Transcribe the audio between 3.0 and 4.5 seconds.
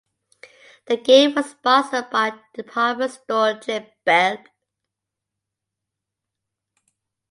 store chain Belk.